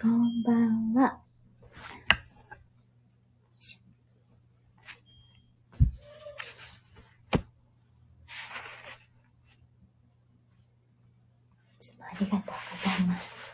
[0.00, 1.20] こんばんは。
[3.60, 3.62] い
[11.78, 13.50] つもありがとうございます。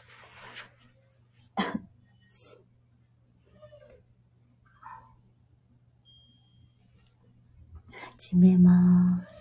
[8.19, 9.37] 始めます。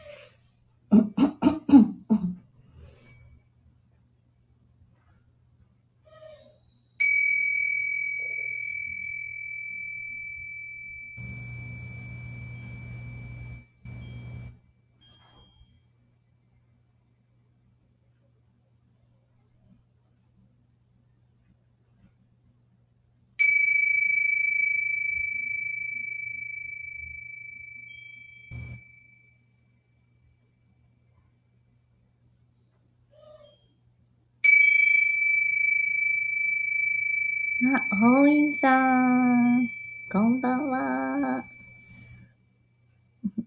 [37.73, 39.67] あ、大院さん。
[40.11, 41.43] こんばんは。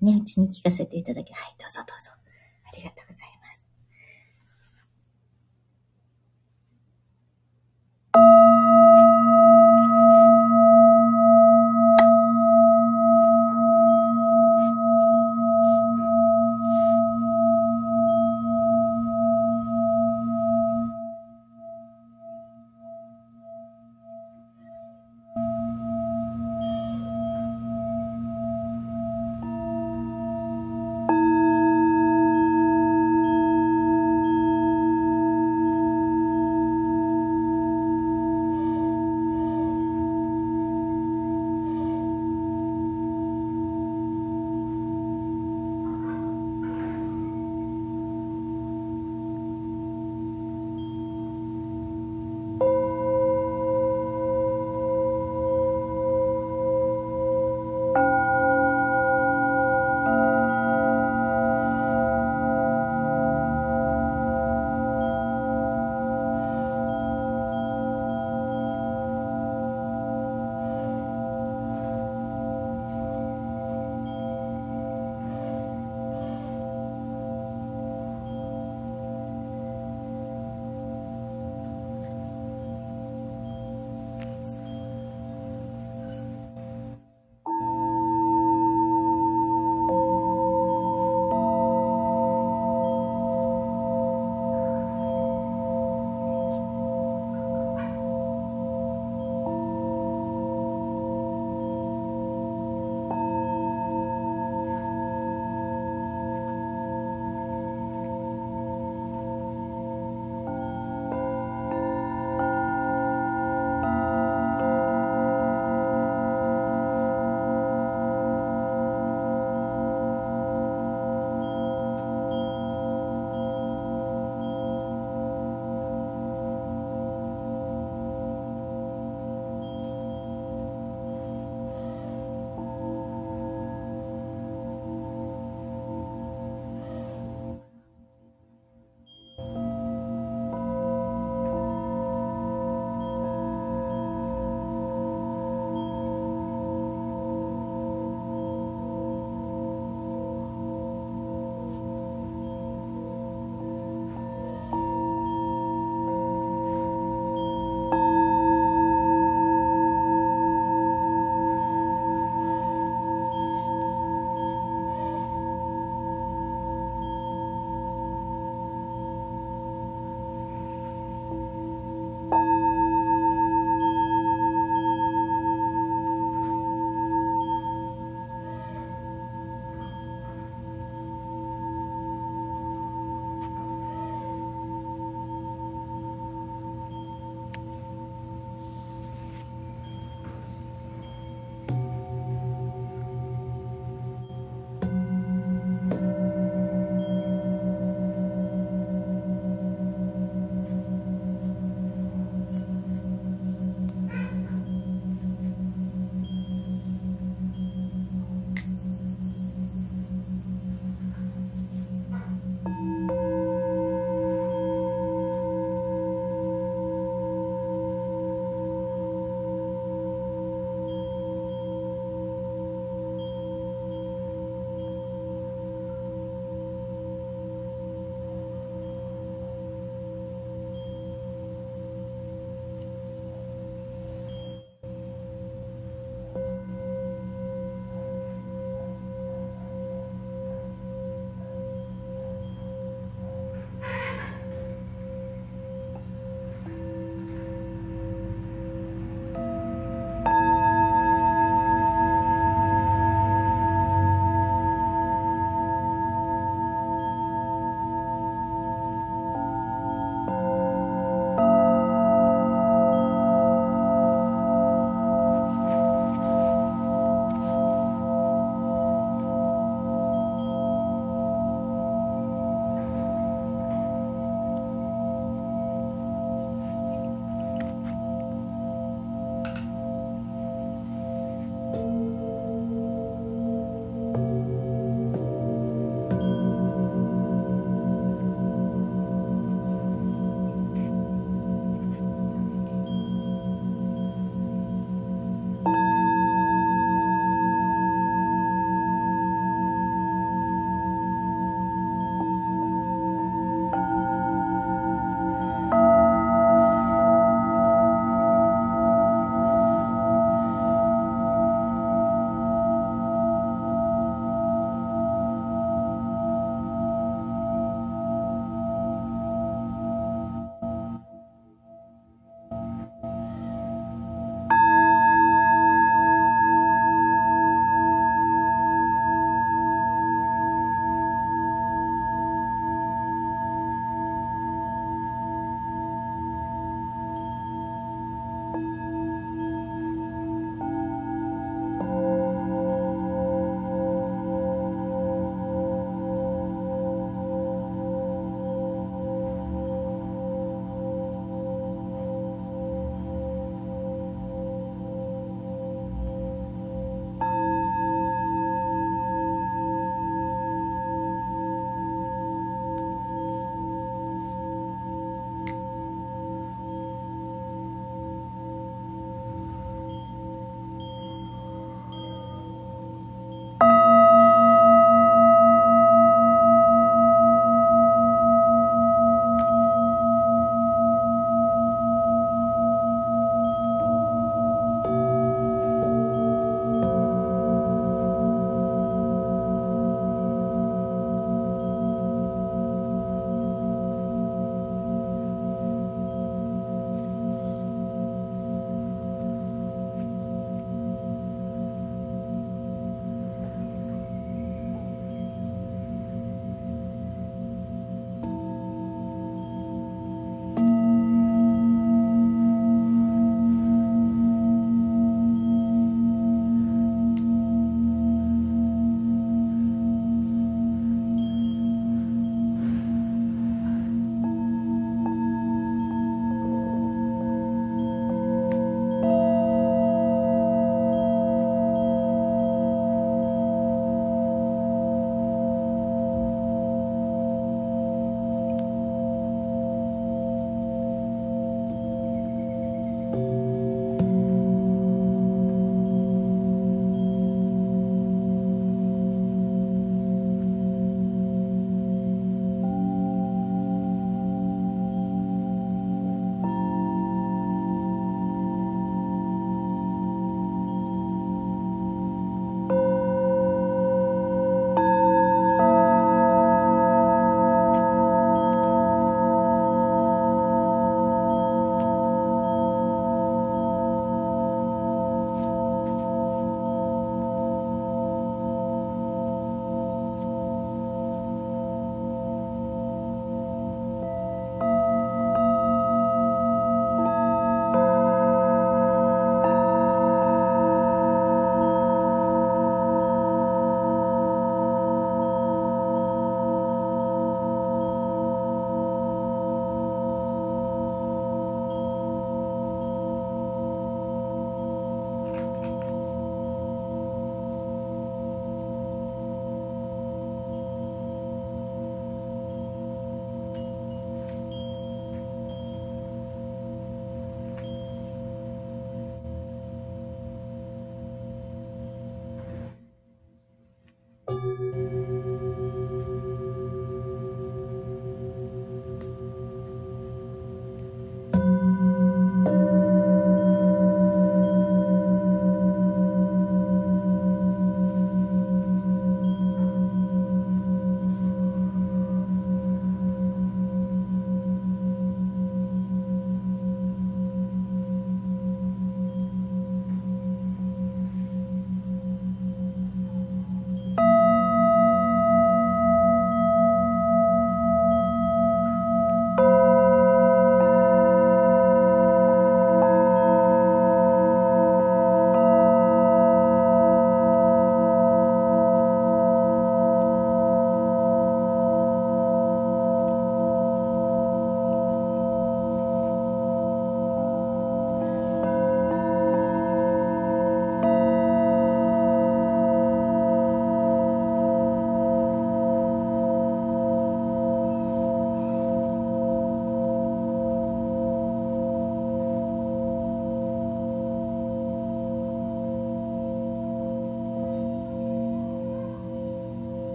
[0.00, 2.15] ね、うちに聞かせていただき、はい、どうぞどうぞ。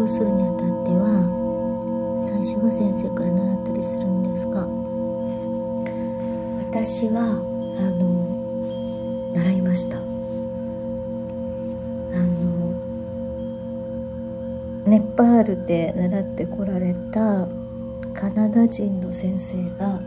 [0.00, 1.28] 強するにあたっては
[2.26, 4.66] 最初は先生から習ったりするんですか？
[6.58, 7.24] 私はあ
[7.90, 8.24] の
[9.34, 9.98] 習いました。
[9.98, 10.06] あの
[14.86, 17.46] ネパールで習ってこられた
[18.14, 20.00] カナダ人の先生が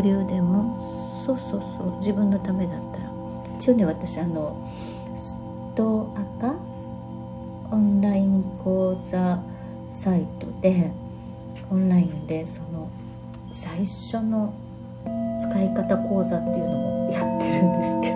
[0.00, 3.10] 上流でもそうそうそう自分のためだったら。
[3.56, 4.66] 一応ね私あの
[5.14, 5.36] ス
[5.74, 6.56] トアカ
[7.70, 9.38] オンライン講座
[9.90, 10.90] サイトで
[11.70, 12.90] オンラインでその
[13.52, 14.54] 最初の
[15.38, 18.09] 使い方講座っていうのをやってるんですけど。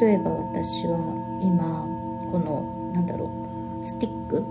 [0.00, 0.98] 例えば私は
[1.40, 1.86] 今
[2.30, 3.30] このなんだろう
[3.84, 4.44] スティック？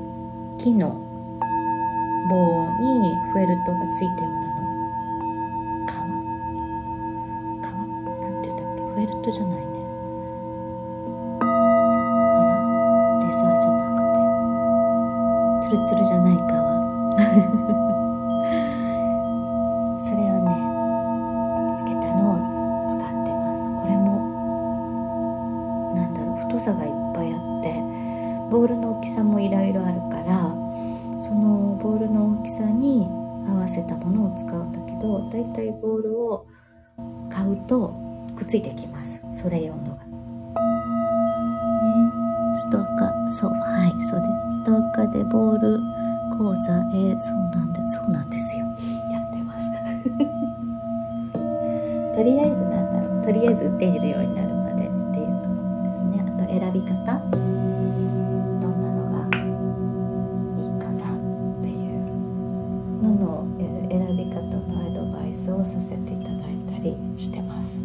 [0.57, 0.95] 木の
[2.29, 4.63] 棒にフェルトがついたようなの。
[5.85, 5.91] 皮
[7.61, 7.65] 皮
[8.21, 9.01] なんて言うんだっけ？
[9.01, 9.63] フェルトじゃないね。
[11.41, 11.43] あ
[12.45, 12.51] ら。
[13.25, 14.01] レザーじゃなく
[15.59, 15.69] て。
[15.69, 16.39] ツルツルじゃない皮
[67.63, 67.79] ます。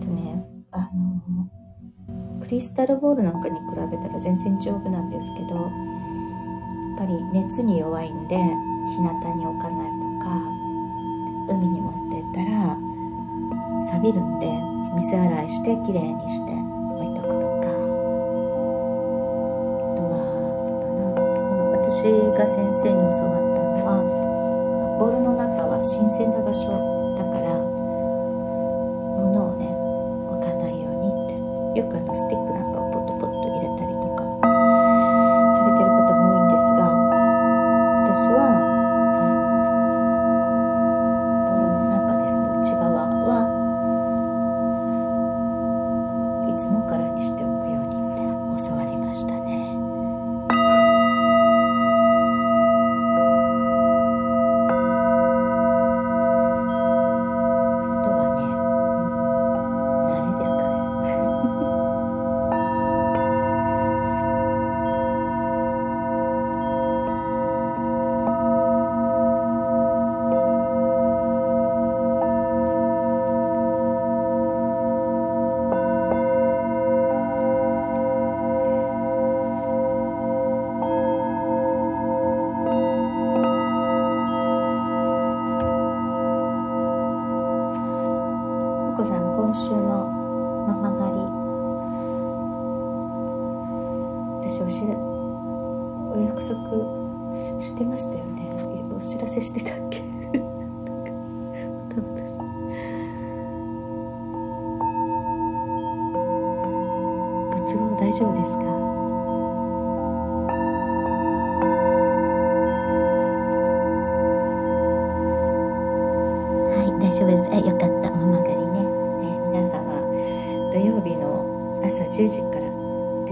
[0.00, 1.50] とねあの
[2.40, 5.66] クリスタルボールなんかに比べたら全然丈夫なんですけどやっ
[6.98, 10.30] ぱり熱に弱いんで日向に置かないとか
[11.48, 12.78] 海に持ってったら
[13.82, 14.46] 錆びるんで
[14.94, 17.66] 水洗いしてきれいにして置いとくとか。
[19.76, 20.14] あとは
[20.66, 22.02] そうだなこの私
[22.38, 23.90] が先生に教わったのは
[24.98, 26.95] ボールの中は新鮮な場所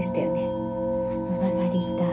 [0.05, 0.47] したよね。
[1.39, 2.04] 曲がり板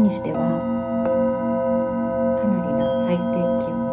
[0.00, 0.60] にしては
[2.40, 3.85] かなりな最低気温。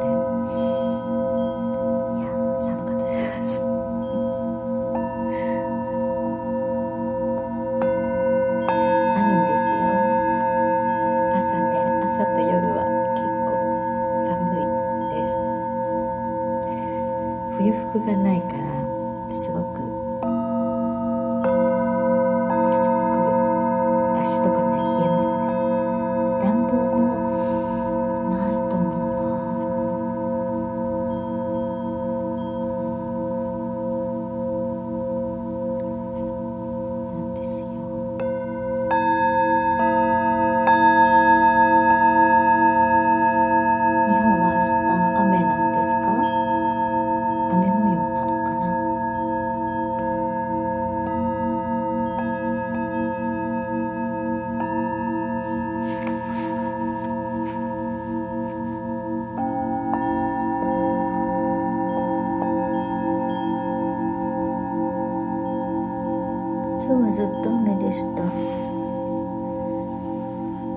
[66.85, 68.23] 今日はずっと雨でした。
[68.23, 68.25] あ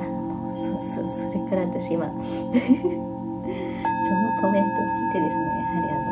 [0.08, 2.20] のそそそれから私今 そ
[4.14, 6.04] のコメントを聞いてですねやはりあの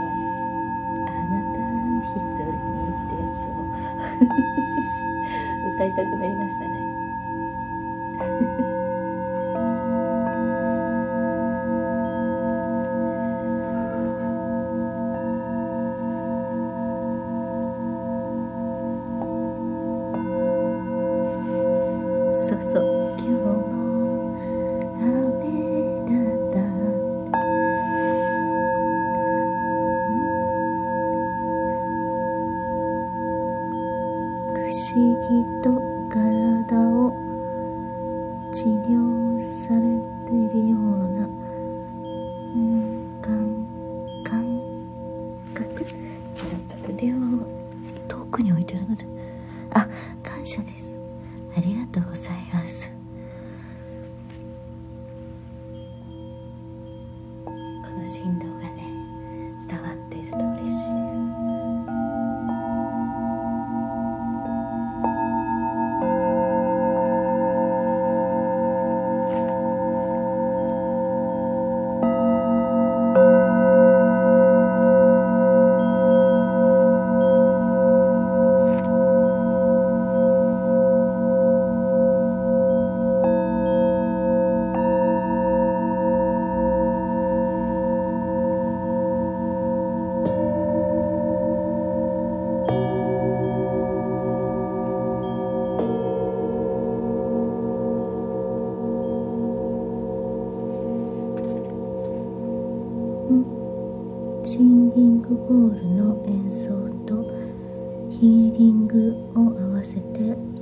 [108.25, 110.01] ヒーリングを合わせて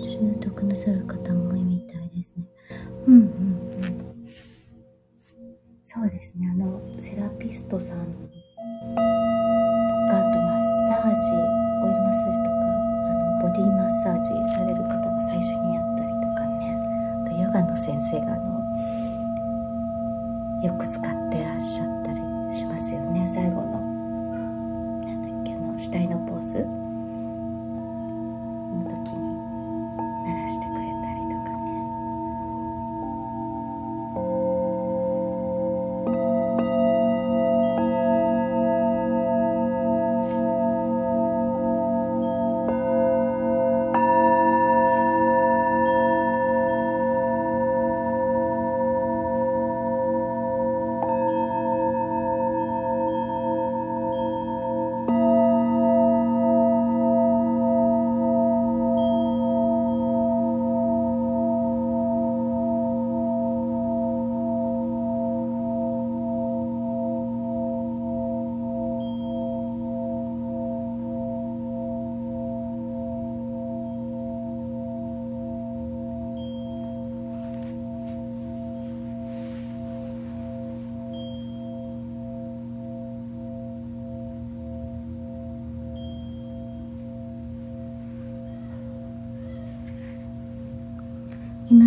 [0.00, 2.44] 習得なさる方も多いみたいですね。
[3.06, 4.14] うんうんうん。
[5.84, 6.48] そうですね。
[6.50, 8.31] あの、セラピストさん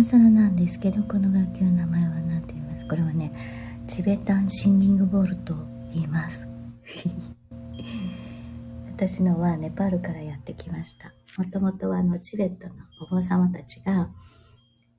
[0.08, 2.86] 更なんですけどこの楽器の名前は何て言います？
[2.86, 3.32] これはね
[3.88, 5.54] チベタンシンギングボールと
[5.92, 6.46] 言います。
[8.86, 11.12] 私のはネパールからやってきました。
[11.36, 14.10] もともとはあのチベットのお坊様たちが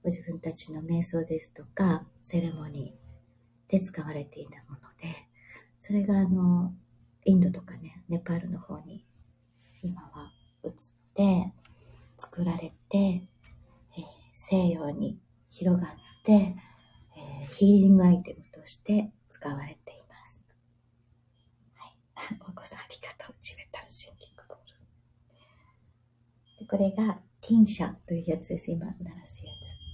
[0.04, 5.16] ご自分たちの瞑想ですとかセレモニーで使われていたもので
[5.80, 6.74] それがあの
[7.26, 9.06] インドとかねネパールの方に
[9.82, 10.72] 今は移っ
[11.14, 11.54] て
[14.50, 15.92] 西洋に広がっ
[16.24, 20.46] て、えー、ヒーリングアイテムとして使われています。
[21.74, 21.94] はい。
[22.48, 23.36] お子さんありがとう。
[23.42, 24.58] チベタンシンキングボー
[26.62, 26.68] ル。
[26.68, 28.72] これがティンシャというやつです。
[28.72, 29.88] 今鳴らすやつ。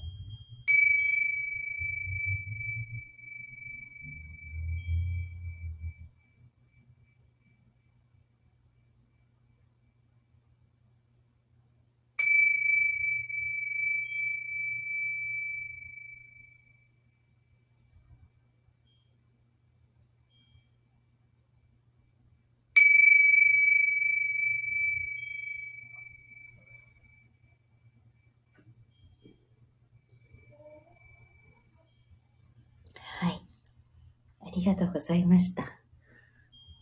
[34.56, 35.64] りがとうございました。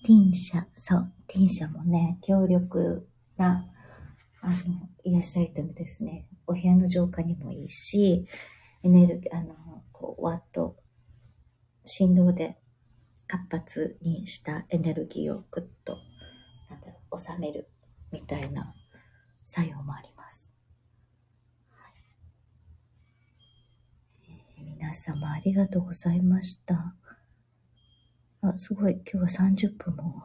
[0.03, 3.07] ティンシャ、そう、ティンシャもね、強力
[3.37, 3.67] な、
[4.41, 4.57] あの、
[5.03, 6.27] 癒しアイテムですね。
[6.45, 8.27] お部屋の浄化にもいいし、
[8.83, 9.55] エネルギー、あの、
[9.91, 10.75] こう、ワッと、
[11.83, 12.59] 振動で
[13.27, 15.97] 活発にしたエネルギーをぐっと、
[16.69, 17.67] なんだろう、収める
[18.11, 18.75] みたいな
[19.45, 20.53] 作用もあります。
[21.69, 21.91] はい、
[24.57, 26.95] えー、皆様ありがとうございました。
[28.41, 28.93] あ、すごい。
[29.11, 30.23] 今日は30分も。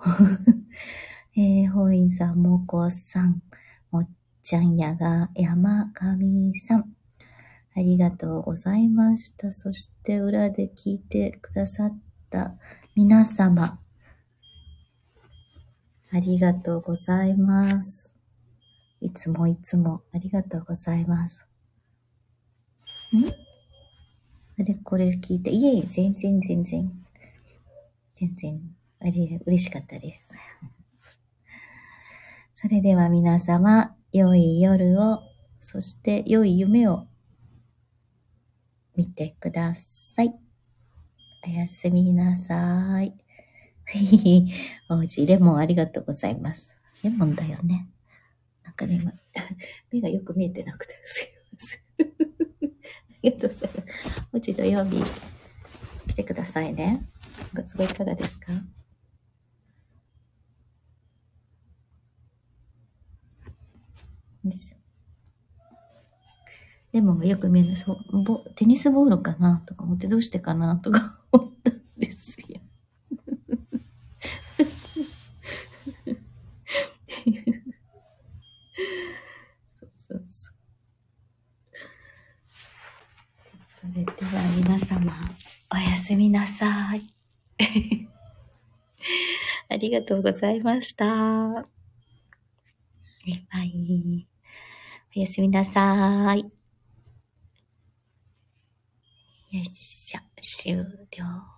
[1.37, 3.43] えー、ほいさん、もこさん、
[3.91, 4.09] もっ
[4.43, 6.97] ちゃんやが、山上さん。
[7.75, 9.53] ありがとうございました。
[9.53, 11.99] そして裏で聞いてくださっ
[12.31, 12.55] た
[12.95, 13.79] 皆様。
[16.11, 18.17] ありがとうございます。
[19.03, 21.47] いつもいつもありがとうございます。
[23.15, 23.27] ん？
[24.59, 27.06] あれ、これ聞いて、いえいえ、全然全然。
[28.17, 28.61] 全然、
[29.01, 30.33] あり、嬉しかったです。
[32.55, 35.21] それでは皆様、良い夜を、
[35.61, 37.07] そして良い夢を
[38.97, 40.35] 見てください。
[41.47, 43.15] おやすみなさい。
[44.89, 46.75] おうちレモンありがとうございます。
[47.05, 47.87] レモンだよね。
[48.65, 49.13] なんかね、今、
[49.93, 52.07] 目がよく見えてなくて、すいません。
[52.73, 54.29] ありがとうございます。
[54.33, 55.05] おうち土曜日、
[56.09, 57.07] 来てくださいね。
[57.55, 58.53] ご都合いかがですか？
[58.53, 58.61] よ
[64.45, 64.77] いしょ。
[66.93, 67.77] レモンがよく見える。
[67.77, 72.61] そう、ボテニスボールかなとか思って、どうしてかなとか思ったんですよ。
[79.79, 80.55] そうそうそう。
[83.69, 85.13] それでは皆様、
[85.75, 87.16] おやすみなさい。
[89.69, 91.05] ありがとうございました。
[91.07, 91.67] バ
[93.27, 94.27] イバイ。
[95.17, 96.41] おやすみなさい。
[96.41, 96.51] よ
[99.63, 100.77] いしょ、終
[101.13, 101.56] 了。